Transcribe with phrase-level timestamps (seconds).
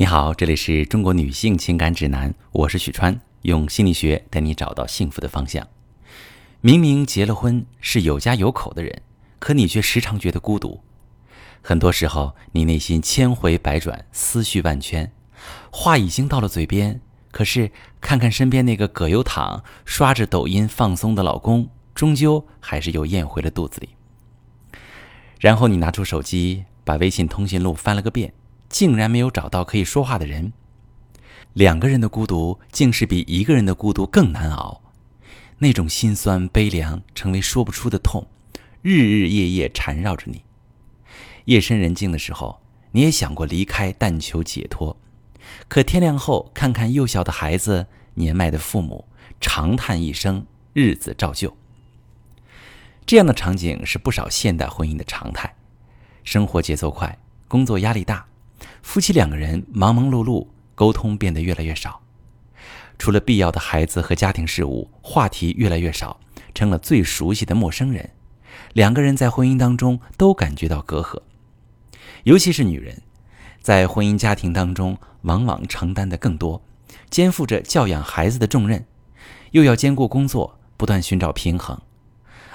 [0.00, 5.68] 你好，这里是中国女性情感指南，我是许川，用心理学带你找到幸福的方向。
[6.62, 9.02] 明明结了婚，是有家有口的人，
[9.38, 10.80] 可你却时常觉得孤独。
[11.60, 15.12] 很多时候，你内心千回百转，思绪万圈，
[15.70, 17.70] 话已经到了嘴边，可是
[18.00, 23.90] 看看身边那个葛优躺刷着抖音放松的老公，终究还是又咽回了肚子里。
[25.38, 28.32] 然后你拿出手机，把微信通讯录翻了个遍。
[28.70, 30.52] 竟然没有找到可以说话的人，
[31.52, 34.80] 两个人的孤独竟是比一个人的孤独更难熬，
[35.58, 38.26] 那种心酸悲凉成为说不出的痛，
[38.80, 40.44] 日日夜夜缠绕着你。
[41.46, 44.96] 夜深人静的时候，你也想过离开，但求解脱，
[45.66, 49.04] 可天亮后看看幼小的孩子、年迈的父母，
[49.40, 51.54] 长叹一声，日子照旧。
[53.04, 55.52] 这样的场景是不少现代婚姻的常态，
[56.22, 57.18] 生活节奏快，
[57.48, 58.29] 工作压力大。
[58.82, 62.00] 夫妻两个人忙忙碌碌，沟通变得越来越少。
[62.98, 66.20] 除了必要的孩子和家庭事务，话题越来越少，
[66.54, 68.10] 成了最熟悉的陌生人。
[68.74, 71.20] 两个人在婚姻当中都感觉到隔阂，
[72.24, 73.00] 尤其是女人，
[73.62, 76.62] 在婚姻家庭当中往往承担的更多，
[77.08, 78.84] 肩负着教养孩子的重任，
[79.52, 81.80] 又要兼顾工作，不断寻找平衡。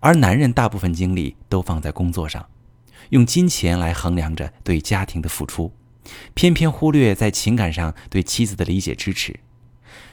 [0.00, 2.46] 而男人大部分精力都放在工作上，
[3.08, 5.72] 用金钱来衡量着对家庭的付出。
[6.34, 9.38] 偏偏忽略在情感上对妻子的理解支持，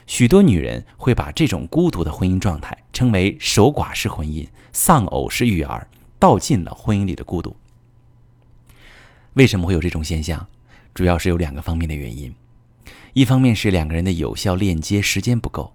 [0.07, 5.87] 许多女人会把这种孤独的婚姻状态称为守寡式婚姻、丧偶式育儿，
[6.19, 7.55] 道尽了婚姻里的孤独。
[9.33, 10.47] 为什么会有这种现象？
[10.93, 12.33] 主要是有两个方面的原因，
[13.11, 15.73] 一方面是两个人的有效链接时间不够，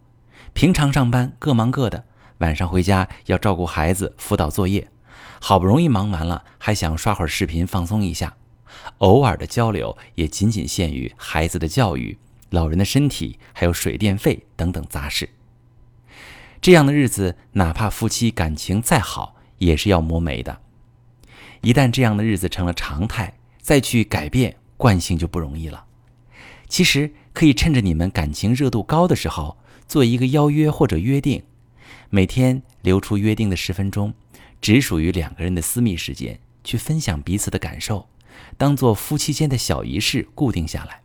[0.54, 2.06] 平常上班各忙各的，
[2.38, 4.88] 晚上回家要照顾孩子、辅导作业，
[5.38, 8.34] 好不容易忙完了，还想刷会儿视频放松一下。
[8.98, 12.18] 偶尔的交流也仅仅限于孩子的教育、
[12.50, 15.28] 老人的身体，还有水电费等等杂事。
[16.60, 20.60] 这样的日子，哪怕夫妻感情再好，也是要磨没的。
[21.62, 25.84] 一旦这样的日子成了常态，再去改变惯性就不容易了。
[26.68, 29.56] 其实可以趁着你们感情热度高的时候，
[29.88, 31.42] 做一个邀约或者约定，
[32.10, 34.14] 每天留出约定的十分钟，
[34.60, 38.06] 只属于两个人的私密时间，去分享彼此的感受。
[38.56, 41.00] 当做夫妻间的小仪式固定下来。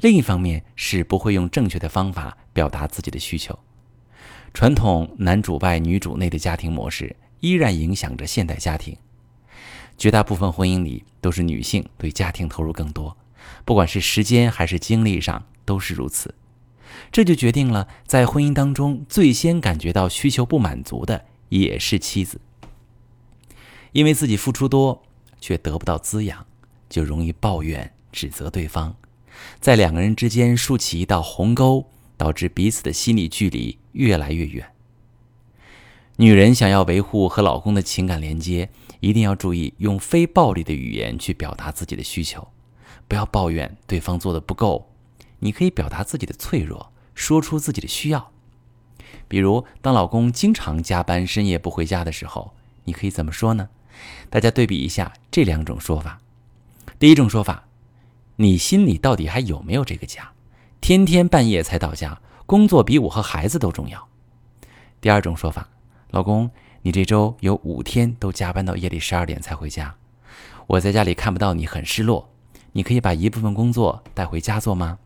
[0.00, 3.58] 另一方面是不会用正确的方法表达自己的需求。
[4.54, 8.96] 传统男主外女主内的家庭模式依然影响着现代家庭。
[9.98, 13.14] 绝大部分婚姻里都是女性对家庭投入更多，
[13.66, 16.34] 不管是时间还是精力上都是如此。
[17.12, 22.40] 这就决定了在婚姻当中最先感觉到需求不满足的也是妻子，
[23.92, 25.02] 因为自己付出多。
[25.40, 26.46] 却得不到滋养，
[26.88, 28.94] 就容易抱怨、指责对方，
[29.60, 31.86] 在两个人之间竖起一道鸿沟，
[32.16, 34.72] 导致彼此的心理距离越来越远。
[36.16, 38.68] 女人想要维护和老公的情感连接，
[39.00, 42.48] 一定要注意用非暴力的语言去表达自己的需求，
[43.08, 44.90] 不要抱怨对方做的不够。
[45.38, 48.30] 你可以表达自己的脆弱，说出自己的需要。
[49.26, 52.52] 比如，当老公经常加班、深夜不回家的时候，
[52.84, 53.70] 你可以怎么说呢？
[54.28, 56.20] 大家对比一下这两种说法。
[56.98, 57.64] 第一种说法，
[58.36, 60.32] 你心里到底还有没有这个家？
[60.80, 64.08] 天天半夜才到家，工作比我和孩子都重要。
[65.00, 65.68] 第二种说法，
[66.10, 66.50] 老公，
[66.82, 69.94] 你这周有五天都加班到夜里十二点才回家，
[70.66, 72.30] 我在家里看不到你，很失落。
[72.72, 74.98] 你可以把一部分工作带回家做吗？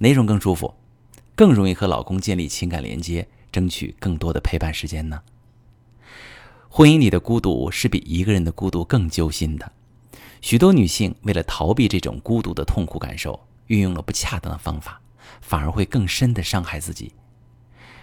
[0.00, 0.74] 哪种更舒服？
[1.34, 5.22] 更容易和老公建立情感连接，争取更多的陪伴时间呢？
[6.76, 9.72] 婚姻里的孤独是比一个人的孤独更揪心的。
[10.42, 15.00] 许多女性为了逃避这种孤独的痛苦感受，运用了不恰当的方法，
[15.40, 17.14] 反而会更深的伤害自己。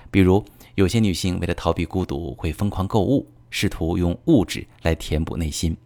[0.10, 5.78] 比如，有些女性为了逃避孤独，会疯狂购物，试图用物质来填补内心。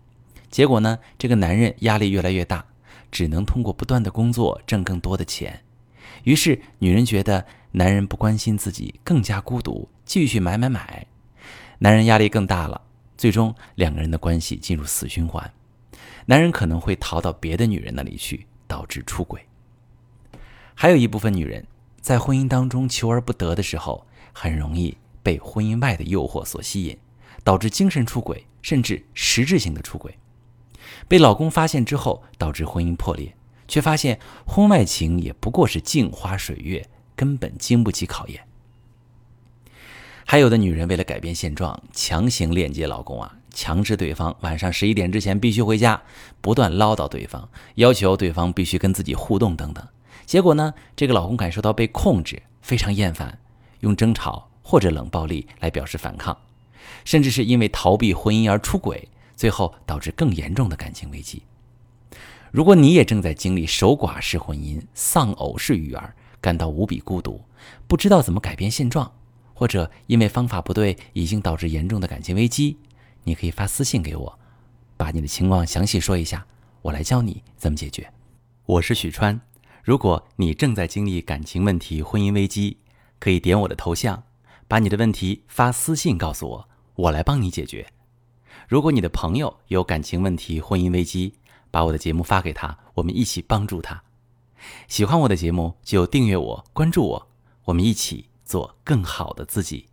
[0.49, 2.63] 结果呢，这个男人压力越来越大，
[3.11, 5.61] 只能通过不断的工作挣更多的钱。
[6.23, 11.05] 于是，女人觉得男人不关心自己，更加孤独，继续买买买。
[11.79, 12.81] 男人压力更大了，
[13.17, 15.53] 最终两个人的关系进入死循环。
[16.25, 19.41] 男人可能会逃到别的女人那里去，导致出轨。
[20.73, 21.65] 还有一部分女人
[22.01, 26.97] 在婚姻当中求而不得的时候，很容易被婚姻外的诱惑所吸引，
[27.43, 30.17] 导致精神出轨，甚至实质性的出轨。
[31.07, 33.35] 被老公发现之后，导致婚姻破裂，
[33.67, 38.47] 却发现婚外情也不过是镜花水月，根本经不起考验。
[40.29, 46.01] 还有的女人为了改变现状，强行链接老公啊，强制对方晚上十一点之前必须回家，
[46.41, 49.87] 不断唠叨对方，要求对方必须跟自己互动等等。
[50.25, 53.39] 结果呢，这个老公感受到被控制，非常厌烦，
[53.79, 56.37] 用争吵或者冷暴力来表示反抗，
[57.05, 59.07] 甚至是因为逃避婚姻而出轨，
[59.37, 61.43] 最后导致更严重的感情危机。
[62.51, 67.39] 如果你也正在经历守寡式婚姻、丧偶式育儿，感到无比孤独，
[67.87, 69.09] 不知道怎么改变现状，
[69.57, 72.77] 或者因为方法不对已经导致严重的感情危机，
[73.23, 74.39] 你可以发私信给我，
[74.95, 76.45] 把你的情况详细说一下，
[76.83, 78.13] 我来教你怎么解决。
[78.67, 79.41] 我是许川，
[79.83, 82.77] 如果你正在经历感情问题、婚姻危机，
[83.17, 84.21] 可以点我的头像，
[84.67, 87.87] 把你的问题发私信告诉我，我来帮你解决。
[88.67, 91.33] 如果你的朋友有感情问题、婚姻危机，
[91.71, 94.03] 把我的节目发给他，我们一起帮助他。
[94.87, 97.27] 喜欢我的节目就订阅我、关注我，
[97.65, 99.87] 我们一起做更好的自己。